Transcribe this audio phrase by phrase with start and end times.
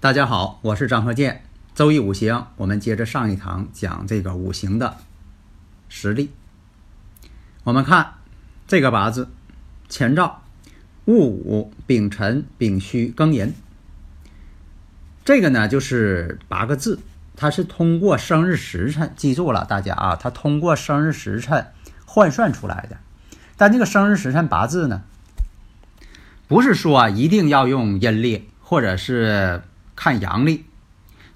[0.00, 1.42] 大家好，我是张鹤剑。
[1.74, 4.98] 周易五行，我们接着上一堂讲这个五行的
[5.88, 6.30] 实例。
[7.64, 8.12] 我们看
[8.68, 9.28] 这个八字：
[9.88, 10.44] 前兆
[11.06, 13.52] 戊午、丙辰、丙戌、庚寅。
[15.24, 17.00] 这个呢，就是八个字，
[17.34, 21.72] 它是通过生日时辰，记住了，大家啊，它通过生日时辰
[22.06, 22.98] 换算出来的。
[23.56, 25.02] 但这个生日时辰八字呢，
[26.46, 29.60] 不是说啊，一定要用阴历或者是。
[29.98, 30.64] 看阳历，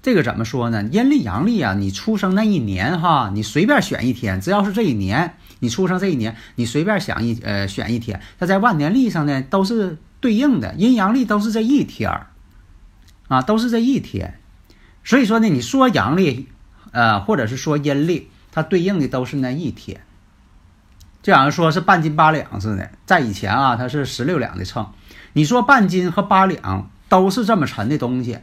[0.01, 0.83] 这个怎么说呢？
[0.83, 12.27] 阴历阳历啊，你出生那一年哈，你随便选一天，只要是这一年，你出生这一年，你随便想一呃选一天，它在万年历上呢都是对应的，阴阳历都是这一天儿，
[13.27, 14.39] 啊，都是这一天。
[15.03, 16.47] 所以说呢，你说阳历，
[16.91, 19.99] 呃，或者是说阴历，它对应的都是那一天，
[21.21, 22.89] 就好像说是半斤八两似的。
[23.05, 24.87] 在以前啊，它是十六两的秤，
[25.33, 28.39] 你说半斤和八两都是这么沉的东西。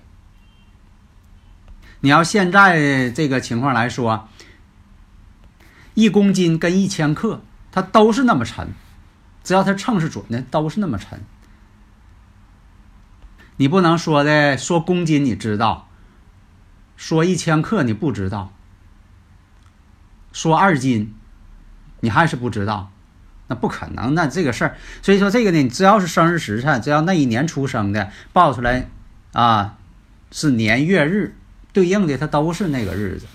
[2.00, 4.28] 你要现在这个情况来说，
[5.94, 8.68] 一公斤跟一千克，它都是那么沉，
[9.44, 11.20] 只要它秤是准的，都是那么沉。
[13.56, 15.88] 你不能说的说公斤你知道，
[16.96, 18.50] 说一千克你不知道，
[20.32, 21.14] 说二斤
[22.00, 22.90] 你还是不知道，
[23.48, 24.14] 那不可能。
[24.14, 28.88] 那这个事儿，所以说这个呢，只要是生日时辰，只要那一年出生的报出来
[29.34, 29.76] 啊，
[30.30, 31.36] 是年月日。
[31.72, 33.26] 对应的它都是那个日子，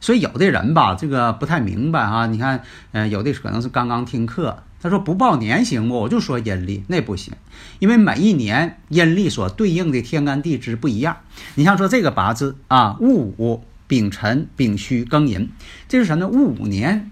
[0.00, 2.26] 所以有的人吧，这个不太明白哈。
[2.26, 6.00] 你看，嗯，有的可能是刚刚听课，他说不报年行不？
[6.00, 7.32] 我就说阴历那不行，
[7.78, 11.18] 因为每一年阴历所对应的天干地支不一样。
[11.54, 15.50] 你像说这个八字啊，戊午、丙辰、丙戌、庚寅，
[15.88, 16.26] 这是什么？
[16.26, 17.10] 戊午年。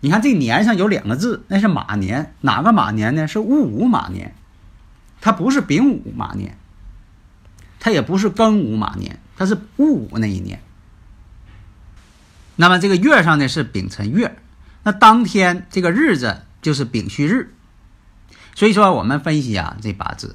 [0.00, 3.26] 你看这年上有两个字，那是马年，哪个马年呢？
[3.26, 4.34] 是戊午马年，
[5.20, 6.58] 它不是丙午马年。
[7.84, 10.62] 它也不是庚午马年，它是戊午那一年。
[12.56, 14.38] 那么这个月上呢是丙辰月，
[14.84, 17.52] 那当天这个日子就是丙戌日。
[18.54, 20.34] 所以说我们分析啊这八字，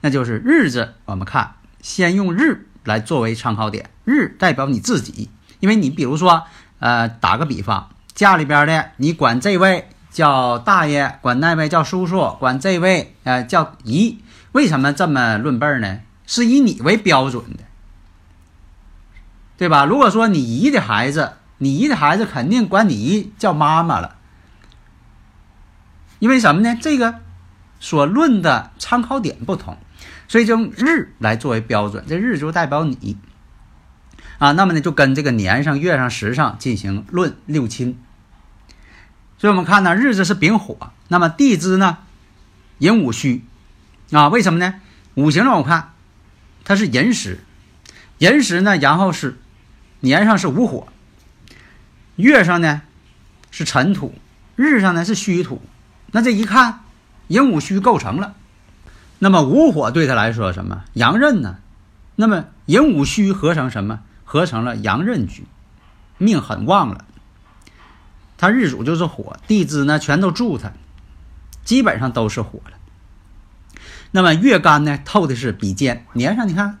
[0.00, 5.30] 那就是日子，我们看先用日来作为参考点，日代表你自己，
[5.60, 6.46] 因为你比如说
[6.80, 14.18] 呃打个比方，家里边的你管这位叫大爷，管那位叫叔叔，管这位呃叫姨，
[14.50, 16.00] 为什么这么论辈儿呢？
[16.28, 17.64] 是以你为标准的，
[19.56, 19.86] 对吧？
[19.86, 24.16] 如果说你姨的孩子，你姨的孩子肯定管你姨叫妈妈了，
[26.18, 26.76] 因为什么呢？
[26.78, 27.20] 这个
[27.80, 29.78] 所论的参考点不同，
[30.28, 33.16] 所以就用日来作为标准，这日就代表你
[34.38, 34.52] 啊。
[34.52, 37.98] 那么呢，就跟这个年上、月上、时上进行论六亲。
[39.38, 41.98] 所以我们看呢，日子是丙火，那么地支呢
[42.78, 43.44] 寅午戌
[44.12, 44.74] 啊，为什么呢？
[45.14, 45.94] 五行让我看，
[46.68, 47.38] 它是寅时，
[48.18, 49.38] 寅时呢，然后是
[50.00, 50.88] 年上是午火，
[52.16, 52.82] 月上呢
[53.50, 54.14] 是辰土，
[54.54, 55.62] 日上呢是戌土。
[56.12, 56.80] 那这一看，
[57.28, 58.34] 寅午戌构成了。
[59.18, 60.84] 那么午火对他来说什么？
[60.92, 61.56] 阳刃呢？
[62.16, 64.00] 那么寅午戌合成什么？
[64.24, 65.46] 合成了阳刃局，
[66.18, 67.06] 命很旺了。
[68.36, 70.74] 他日主就是火，地支呢全都助他，
[71.64, 72.72] 基本上都是火了。
[74.10, 76.78] 那么月干呢透的是比肩，年上你看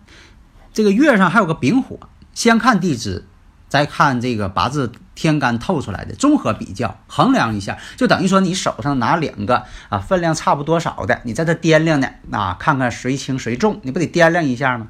[0.72, 1.98] 这个月上还有个丙火，
[2.34, 3.26] 先看地支，
[3.68, 14.88] 再看这个八字天干透出来的综合比较，衡量一下，就等于说你手上拿两个啊分量差不多少的，你在这掂量呢啊，看看谁轻谁重，你不得掂量一下吗？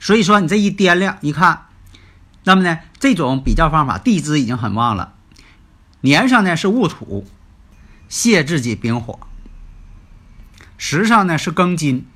[0.00, 1.66] 所以说你这一掂量一看，
[2.44, 5.12] 那么呢这种比较方法，地支已经很旺了。
[6.00, 7.26] 年上呢是戊土，
[8.08, 9.18] 泄自己丙火；
[10.78, 12.06] 时上呢是庚金，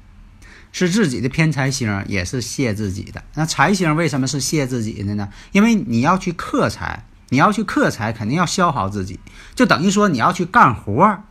[0.72, 3.22] 是自己的偏财星，也是泄自己的。
[3.34, 5.28] 那财星为什么是泄自己的呢？
[5.52, 9.20] 因为你要去克财，你要去克财，肯定要消耗自己，
[9.54, 11.22] 就等于说你要去干活，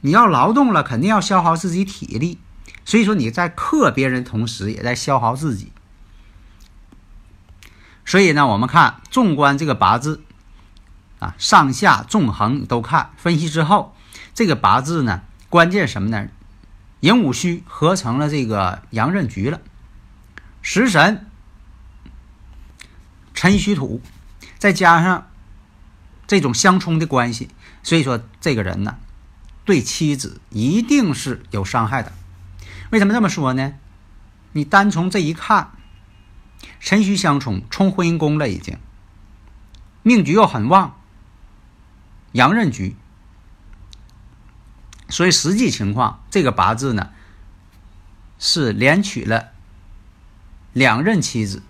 [0.00, 2.38] 你要劳动了，肯定要消耗自己体力。
[2.84, 5.72] 所以说你在克别人同时，也在消耗自己。
[8.04, 10.22] 所以呢，我们看纵观这个八字。
[11.20, 13.94] 啊，上下纵横都看，分析之后，
[14.32, 15.20] 这个八字呢，
[15.50, 16.28] 关键什么呢？
[17.00, 19.60] 寅午戌合成了这个阳刃局了，
[20.62, 21.26] 食神
[23.34, 24.02] 辰戌土，
[24.58, 25.30] 再加上
[26.26, 27.48] 这种相冲的关系，
[27.82, 28.98] 所以说这个人呢，
[29.64, 32.12] 对妻子一定是有伤害的。
[32.90, 33.74] 为什么这么说呢？
[34.52, 35.70] 你单从这一看，
[36.80, 38.76] 辰戌相冲，冲婚姻宫了，已经
[40.02, 40.96] 命局又很旺。
[42.32, 42.94] 阳刃局，
[45.10, 47.10] 所以实际情况，这个八字呢
[48.38, 49.48] 是连娶了
[50.72, 51.62] 两任妻子，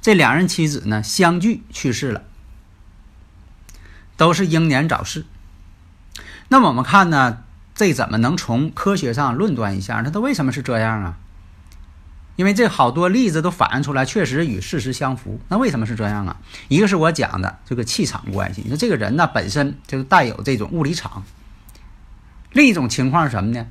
[0.00, 2.22] 这两任妻子呢相继去世了，
[4.16, 5.24] 都是英年早逝。
[6.48, 7.42] 那么我们看呢，
[7.74, 10.02] 这怎么能从科学上论断一下？
[10.04, 11.18] 那他为什么是这样啊？
[12.36, 15.40] 因为这好多例子都反映出来，确实与事实相符。
[15.48, 16.36] 那为什么是这样啊？
[16.68, 21.24] 一个是我讲的这个气场关系，你说这个人呢本身就带有这种物理场。
[22.54, 23.66] 另一种情况是什么呢？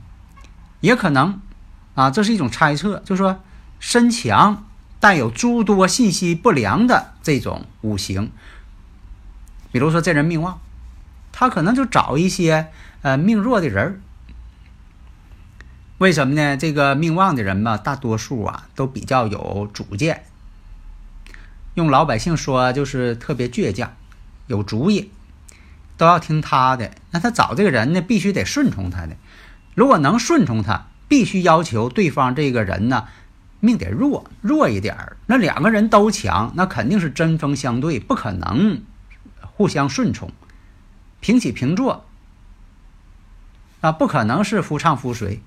[0.81, 1.39] 也可能
[1.95, 3.41] 啊，这是一种猜测，就是说
[3.79, 4.65] 身强
[4.99, 8.29] 带有诸多信息不良的这种五行，
[9.71, 10.59] 比如说这人命旺，
[11.31, 12.67] 他可能就找一些
[13.01, 14.01] 呃命弱的人。
[15.99, 16.57] 为什么呢？
[16.57, 20.25] 这个命旺的人嘛，大多数啊都比较有主见，
[21.75, 23.93] 用老百姓说就是特别倔强，
[24.47, 25.09] 有主意，
[25.97, 26.91] 都要听他的。
[27.11, 29.15] 那他找这个人呢，必须得顺从他的。
[29.75, 33.07] 如果能顺从他，必须要求对方这个人呢
[33.59, 35.17] 命得弱弱一点儿。
[35.25, 38.81] 那两个人都强，那肯定是针锋相对，不可能
[39.41, 40.31] 互相顺从，
[41.19, 42.05] 平起平坐
[43.81, 45.41] 啊，不可能是夫唱妇随。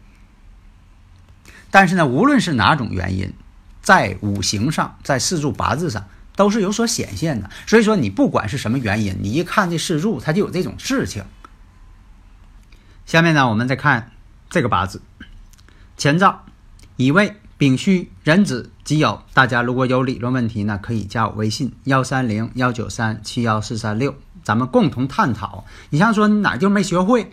[1.70, 3.32] 但是呢，无论是哪种原因，
[3.82, 7.50] 在五行上，在四柱八字上都是有所显现的。
[7.66, 11.24] 所以说，你不管是什么原因，你一看这四柱，它就有这种事情。
[13.04, 14.12] 下面呢，我们再看
[14.48, 15.02] 这个八字
[15.96, 16.44] 前兆，
[16.96, 19.20] 乙未、丙戌、壬子、己酉。
[19.34, 24.14] 大家如果有理论问题呢，可以加我微信幺三零幺九三七幺四三六，
[24.44, 25.64] 咱们共同探讨。
[25.90, 27.32] 你像说你哪就没学会，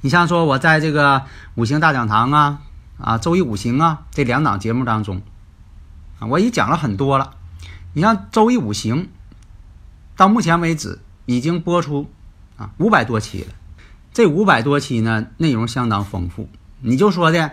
[0.00, 1.22] 你像说我在这个
[1.54, 2.62] 五行大讲堂啊。
[2.98, 5.22] 啊，周易五行啊，这两档节目当中，
[6.20, 7.32] 啊，我也讲了很多了。
[7.94, 9.08] 你像周易五行，
[10.16, 12.10] 到目前为止已经播出
[12.56, 13.48] 啊五百多期了。
[14.12, 16.48] 这五百多期呢，内容相当丰富。
[16.80, 17.52] 你就说的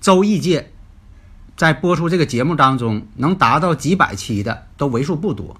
[0.00, 0.72] 周易界，
[1.56, 5.56] 在播出这个节目当中，能达到几百期的都为数不多，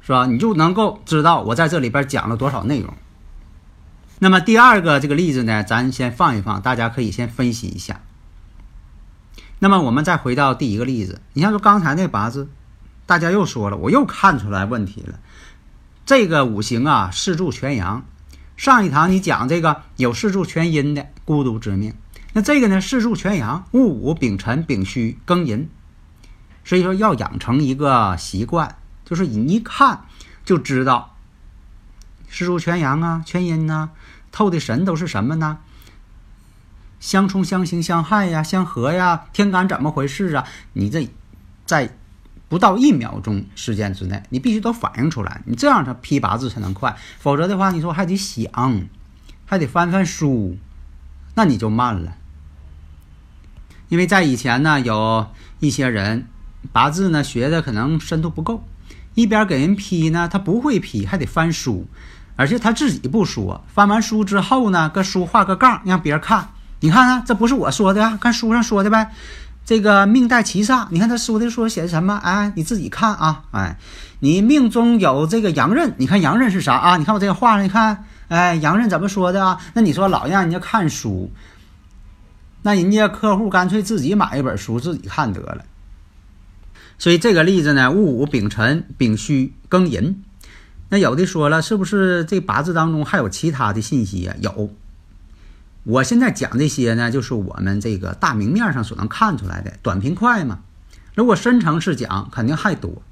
[0.00, 0.26] 是吧？
[0.26, 2.94] 你就能够知道我在这里边讲了多少内容。
[4.20, 8.00] 那么第二个这个例子呢，咱先放一放，大家可以先分析一下。
[9.64, 12.50] 那么我们再回到第一个例子，你像说刚才那八字，
[13.06, 15.18] 大家又说了，我又看出来问题了。
[16.04, 18.04] 这个五行啊，四柱全阳。
[18.58, 21.94] 上一堂你讲这个有四柱全阴的孤独之命，
[22.34, 25.70] 那这个呢，四柱全阳，戊午、丙辰、丙戌、庚寅。
[26.62, 30.04] 所以说要养成一个习惯，就是你一看
[30.44, 31.16] 就知道。
[32.28, 33.88] 四柱全阳啊，全阴呐，
[34.30, 35.60] 透的神都是什么呢？
[37.04, 40.46] 相冲、相刑、相害呀，相合呀，天干怎么回事啊？
[40.72, 41.06] 你这
[41.66, 41.94] 在
[42.48, 46.96] 不到一秒钟时间之内，你必须都反映出来，你这样他批八字才能快。
[47.18, 48.86] 否则的话，你说还得想，
[49.44, 50.56] 还得翻翻书，
[51.34, 52.16] 那你就慢了。
[53.90, 55.26] 因为在以前呢，有
[55.60, 56.26] 一些人
[56.72, 58.64] 八字呢学的可能深度不够，
[59.14, 61.86] 一边给人批呢，他不会批，还得翻书，
[62.36, 66.48] 而且他自己不说，翻完书之后呢，搁书画个杠，让别人看，
[66.84, 69.10] 你看看，这不是我说的啊，看书上说的呗。
[69.64, 72.14] 这个命带七煞，你看他书的说写的什么？
[72.22, 73.78] 哎，你自己看啊，哎，
[74.20, 76.98] 你命中有这个阳刃，你看阳刃是啥啊？
[76.98, 79.58] 你看我这个画，你看，哎，阳刃怎么说的啊？
[79.72, 81.32] 那你说老让人家看书，
[82.60, 85.64] 那人家客户干脆自己买一本书自己看得了。
[86.98, 90.22] 所以这个例子呢，戊午丙辰丙戌庚寅，
[90.90, 94.36] 那有的说了，是不是这八字当中还有其他的信息啊？
[94.42, 94.68] 有。
[95.84, 100.60] 我现在讲这些呢，就是我们这个大明面上所能看出来的，短平快嘛。
[101.14, 103.02] 如果深层次讲，肯定还多。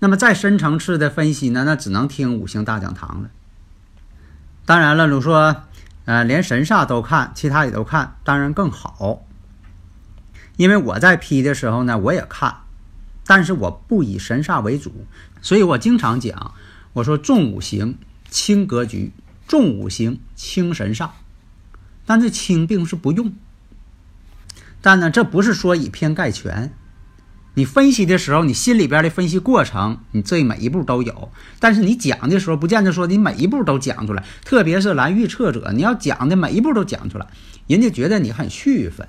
[0.00, 3.30] 那么再深层次的分析呢，那只能听五行大讲堂了。
[4.64, 5.62] 当然了，如果说，
[6.04, 9.24] 呃，连神煞都看，其他也都看，当然更好。
[10.56, 12.62] 因为我在批的时候呢，我也看，
[13.24, 15.06] 但是我不以神煞为主，
[15.40, 16.54] 所以我经常讲，
[16.94, 17.96] 我说重五行
[18.28, 19.12] 轻格局，
[19.46, 21.10] 重五行轻神煞。
[22.08, 23.34] 但这轻并不是不用，
[24.80, 26.72] 但呢，这不是说以偏概全。
[27.52, 31.30] 你分析的时候，你心里边的分析过程，你这每一步都有。
[31.60, 34.24] 但是你讲的时候，不见得说你每一步都讲出来。
[34.42, 37.26] 特别是来预测者，你要讲的每一步都讲出来，
[37.66, 39.06] 人家觉得你很续分。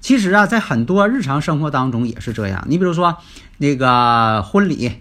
[0.00, 2.64] 其实啊，在很多日常生活当中也是这样。
[2.68, 3.16] 你比如说
[3.56, 4.92] 那个婚礼，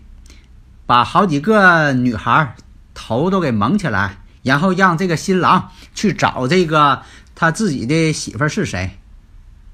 [0.87, 2.55] 把好几个女孩
[2.95, 4.23] 头都给蒙起来。
[4.47, 7.03] 然后让这个新郎去找这个
[7.35, 8.97] 他自己的媳妇是谁，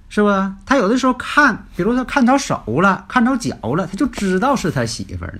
[0.10, 0.30] 是不？
[0.65, 5.36] 他有的时候看，比如说看着手了，看着脚了，他就知道是他媳妇了。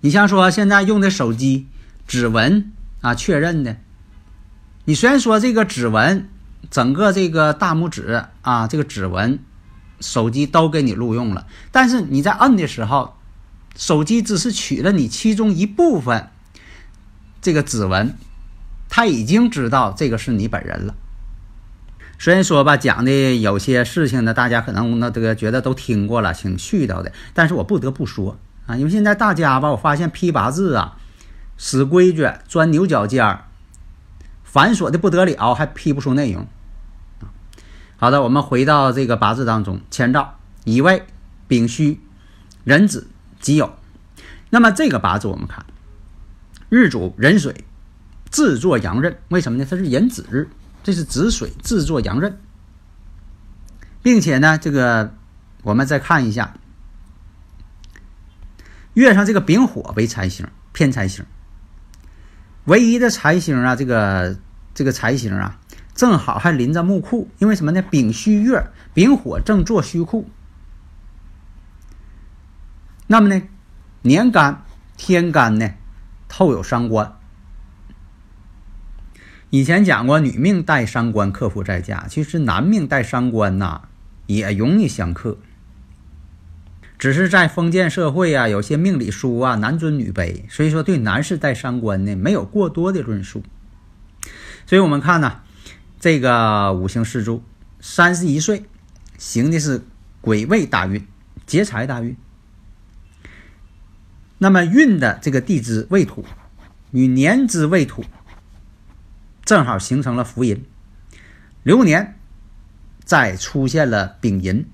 [0.00, 1.66] 你像说现在用的手机
[2.06, 3.76] 指纹啊确认的，
[4.84, 6.28] 你虽然说这个指纹
[6.70, 9.40] 整个这个大拇指啊这个指纹
[10.00, 13.16] 手机都给你录用了，但是你在摁的时候，
[13.76, 16.30] 手机只是取了你其中一部分。
[17.40, 18.16] 这个指纹，
[18.88, 20.94] 他已经知道这个是你本人了。
[22.18, 27.12] 虽然说吧，讲的有些事情呢，大家可能那这个觉得都听过了，挺絮叨的。
[27.32, 30.98] 但是我不得不说啊，因为现在大家吧，我发现批八字啊，
[31.56, 33.46] 死规矩，钻牛角尖儿，
[34.44, 36.46] 繁琐的不得了，还批不出内容。
[37.96, 41.04] 好的，我们回到这个八字当中，乾兆乙未、
[41.48, 42.00] 丙戌、
[42.64, 43.08] 壬子、
[43.40, 43.70] 己酉。
[44.50, 45.64] 那么这个八字我们看。
[46.70, 47.64] 日主壬水，
[48.30, 49.66] 自作阳刃，为什么呢？
[49.68, 50.48] 它是壬子日，
[50.84, 52.38] 这是子水自作阳刃，
[54.04, 55.12] 并且呢，这个
[55.64, 56.54] 我们再看一下，
[58.94, 61.24] 月上这个丙火为财星，偏财星，
[62.66, 64.38] 唯一的财星啊，这个
[64.72, 65.58] 这个财星啊，
[65.96, 67.82] 正好还临着木库，因为什么呢？
[67.82, 70.30] 丙戌月，丙火正坐戌库，
[73.08, 73.42] 那么呢，
[74.02, 74.62] 年干
[74.96, 75.68] 天干呢？
[76.30, 77.16] 透有伤官。
[79.50, 83.82] 以前讲过，女命带伤官克夫在家，其实男命带伤官呐，
[84.26, 85.36] 也容易相克。
[86.96, 93.42] 只是在封建社会啊，有些命理书啊，男尊女卑，所以说对男士带伤官呢，没有过多的论述。
[94.66, 95.40] 所以我们看呢，
[95.98, 97.42] 这个五行四柱，
[97.80, 98.64] 三十一岁，
[99.18, 99.82] 行的是
[100.20, 101.04] 癸未大运，
[101.44, 102.16] 劫财大运。
[104.42, 106.24] 那么运的这个地支未土
[106.92, 108.04] 与年支未土，
[109.44, 110.64] 正好形成了福银。
[111.62, 112.18] 流年
[113.04, 114.64] 再出现了丙寅，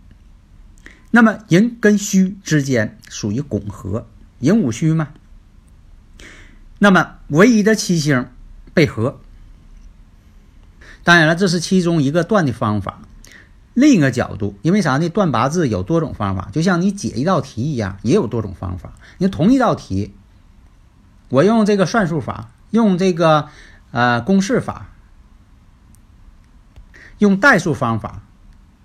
[1.11, 4.07] 那么寅跟戌之间属于拱合，
[4.39, 5.09] 寅午戌嘛。
[6.79, 8.29] 那么唯一的七星
[8.73, 9.21] 被合，
[11.03, 13.03] 当然了，这是其中一个断的方法。
[13.77, 15.07] 另一个角度，因为啥呢？
[15.11, 18.95] 断八字有多种方法，就像你解一道题一样，也有多种方法。
[19.19, 20.15] 你同一道题，
[21.29, 23.51] 我用这个算术法，用这个
[23.91, 24.89] 呃公式法，
[27.19, 28.23] 用代数方法，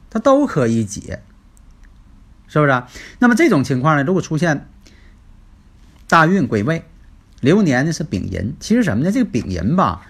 [0.10, 1.24] 它都可以解，
[2.50, 2.84] 是不是？
[3.20, 4.68] 那么这种情况呢，如果出现
[6.10, 6.84] 大运癸未，
[7.40, 9.12] 流年呢是丙寅，其实什么呢？
[9.14, 10.06] 这个丙寅吧。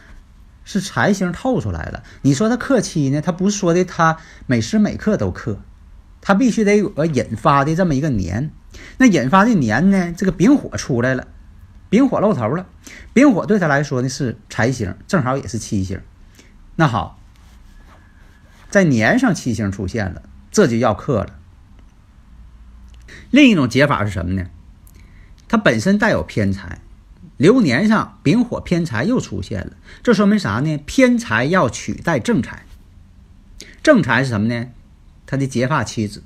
[0.72, 3.20] 是财星透出来了，你说他克妻呢？
[3.20, 4.16] 他不是说的他
[4.48, 5.60] 每时每刻都克，
[6.22, 8.54] 他必须得有个引发的这么一个年。
[8.98, 10.14] 那引发的年呢？
[10.16, 11.28] 这个丙火出来了，
[11.90, 12.68] 丙火露头了，
[13.12, 16.00] 丙火对他来说呢是财星，正好也是七星。
[16.78, 17.20] 那好，
[18.70, 21.38] 在年上七星出现了，这就要克了。
[23.30, 24.46] 另一种解法是什么呢？
[25.50, 26.80] 它本身带有偏财。
[27.42, 29.72] 流年上丙火偏财又出现了，
[30.04, 30.78] 这说明啥呢？
[30.86, 32.68] 偏财要取代正财。
[33.82, 34.68] 正财是什么呢？
[35.26, 36.22] 他的结发妻子。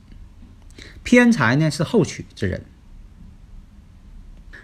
[1.03, 2.65] 偏财呢是后娶之人。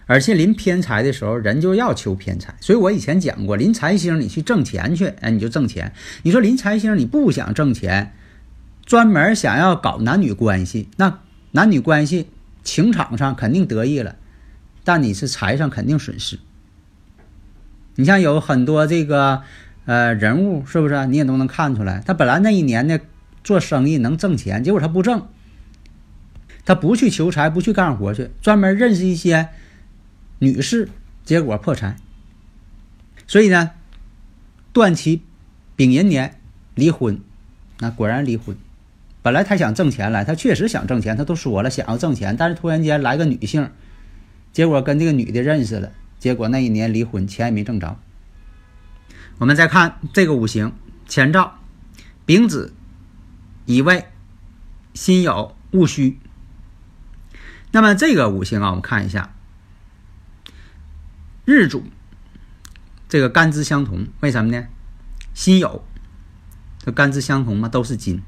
[0.07, 2.53] 而且临偏财的时候，人就要求偏财。
[2.59, 5.93] 所以我以前讲过，临财星你去挣钱去，哎，你就挣钱。
[6.23, 8.13] 你说临财星你不想挣钱，
[8.85, 12.27] 专门想要搞男女关系，那男女关系
[12.61, 14.17] 情场上肯定得意了，
[14.83, 16.39] 但你是财上肯定损失。
[17.95, 19.43] 你像有很多这个
[19.85, 22.01] 呃人物，是不是你也都能看出来？
[22.05, 22.99] 他本来那一年呢
[23.43, 25.27] 做生意能挣钱，结果他不挣，
[26.65, 29.49] 他不去求财，不去干活去，专门认识一些。
[30.43, 30.89] 女士，
[31.23, 31.97] 结果破财，
[33.27, 33.73] 所以呢，
[34.73, 35.21] 断其
[35.75, 36.39] 丙寅年
[36.73, 37.21] 离婚，
[37.77, 38.57] 那果然离婚。
[39.21, 43.69] 本来他想挣钱来，他确实想挣钱，他都说了想要挣钱，但是突然间来个女性，
[44.51, 47.97] 结果跟这个女的认识了，结果那一年离婚，钱也没挣着。
[49.37, 50.73] 我们再看这个五行
[51.07, 51.59] 前兆，
[52.25, 52.73] 丙子、
[53.65, 54.05] 乙未、
[54.93, 56.19] 辛酉、戊戌。
[57.71, 59.33] 那么这个五行啊，我们看一下。
[61.45, 61.85] 日主
[63.09, 64.67] 这个干支相同，为什么呢？
[65.33, 65.81] 辛酉，
[66.79, 68.21] 这干支相同嘛，都是金。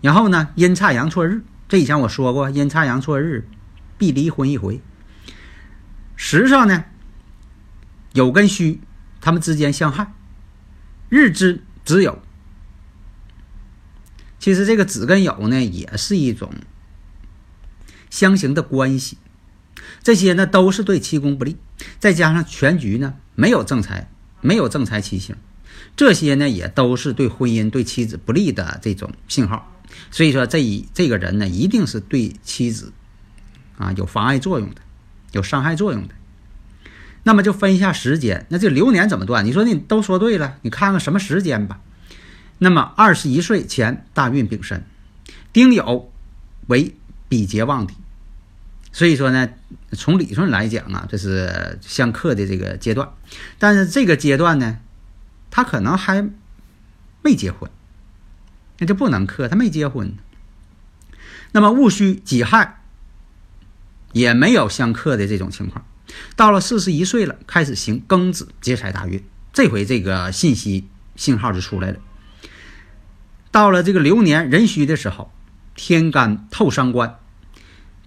[0.00, 3.46] 然后呢，阴差阳错日，这以前我说过，阴差阳错日
[3.98, 4.80] 必离婚一回。
[6.22, 6.84] 实上呢，
[8.12, 8.78] 酉跟戌
[9.22, 10.12] 他们之间相害，
[11.08, 12.18] 日支子酉。
[14.38, 16.52] 其实这个子跟酉呢，也是一种
[18.10, 19.16] 相刑的关系。
[20.02, 21.56] 这些呢都是对七宫不利，
[21.98, 24.10] 再加上全局呢没有正财，
[24.42, 25.34] 没有正财七星，
[25.96, 29.74] 这些呢也都是对婚姻、对妻子不利的这种信号。
[30.10, 32.92] 所以说，这一这个人呢，一定是对妻子
[33.78, 34.82] 啊有妨碍作用的，
[35.32, 36.14] 有伤害作用的。
[37.22, 39.44] 那么就分一下时间，那这流年怎么断？
[39.44, 41.80] 你说你都说对了，你看看什么时间吧。
[42.58, 44.84] 那么二十一岁前大运丙申，
[45.52, 46.06] 丁酉
[46.66, 46.94] 为
[47.28, 47.94] 比劫旺地。
[48.92, 49.50] 所以说呢，
[49.92, 53.08] 从理论来讲啊，这是相克的这个阶段，
[53.58, 54.78] 但是这个阶段呢，
[55.50, 56.28] 他可能还
[57.22, 57.70] 没结婚，
[58.78, 60.14] 那就不能克，他没结婚。
[61.52, 62.79] 那么戊戌己亥
[64.12, 65.84] 也没有相克的这种情况，
[66.36, 71.98] 到了四十一岁了，开始行庚子劫财大运，这回这个信息信号就出来了。
[73.50, 75.32] 到了这个流年壬戌的时候，
[75.74, 77.18] 天干透伤官。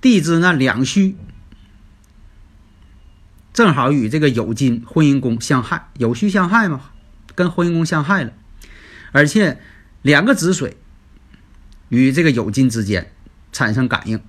[0.01, 1.15] 地支呢两虚，
[3.53, 6.91] 正好与这个酉金婚姻宫相害，酉戌相害嘛，
[7.35, 8.33] 跟婚姻宫相害了，
[9.13, 9.61] 而且
[10.01, 10.75] 两个子水
[11.87, 13.13] 与这个酉金之间
[13.53, 14.19] 产生感应，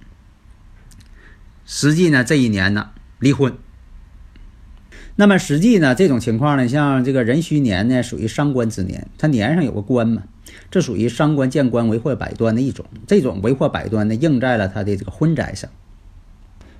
[1.64, 3.56] 实际呢这一年呢离婚。
[5.16, 10.24] 那么实际呢这种情况呢，像这个壬戌年呢属于伤官之年，它年上有个官嘛。
[10.70, 15.70] 这属于伤官见官为祸百端的一种，这种为祸百端呢，应在了他的这个婚宅上。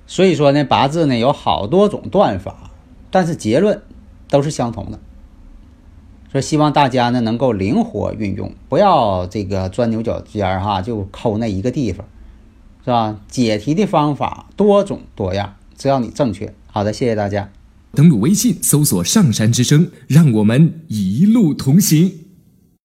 [0.05, 2.71] 所以说呢，八字呢有好多种断法，
[3.09, 3.81] 但是结论
[4.29, 4.99] 都是相同的。
[6.31, 12.05] 说希望大家呢能够灵活运用，不要这个钻牛角尖儿哈，就抠那一个地方，
[12.85, 13.19] 是吧？
[13.27, 16.53] 解题的方法多种多样，只要你正确。
[16.67, 17.49] 好的，谢谢大家。
[17.95, 22.24] 登录微信搜索“上山之声”，让我们一路同行。